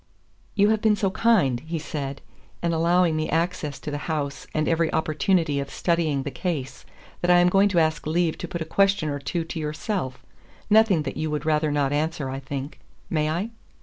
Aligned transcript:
"You 0.55 0.69
have 0.69 0.81
been 0.81 0.95
so 0.95 1.11
kind," 1.11 1.59
he 1.59 1.77
said, 1.77 2.21
"in 2.63 2.73
allowing 2.73 3.15
me 3.15 3.29
access 3.29 3.79
to 3.81 3.91
the 3.91 3.99
house 4.09 4.47
and 4.51 4.67
every 4.67 4.91
opportunity 4.91 5.59
of 5.59 5.69
studying 5.69 6.23
the 6.23 6.31
case, 6.31 6.87
that 7.21 7.29
I 7.29 7.37
am 7.37 7.49
going 7.49 7.69
to 7.69 7.79
ask 7.79 8.07
leave 8.07 8.35
to 8.39 8.47
put 8.47 8.61
a 8.63 8.65
question 8.65 9.09
or 9.09 9.19
two 9.19 9.43
to 9.43 9.59
yourself 9.59 10.25
nothing 10.71 11.03
that 11.03 11.17
you 11.17 11.29
would 11.29 11.45
rather 11.45 11.69
not 11.71 11.93
answer, 11.93 12.31
I 12.31 12.39
think. 12.39 12.79
May 13.11 13.29
I?" 13.29 13.49